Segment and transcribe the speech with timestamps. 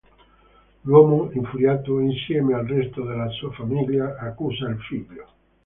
[0.81, 5.27] L'uomo infuriato, insieme al resto della sua famiglia, accusa il figlio.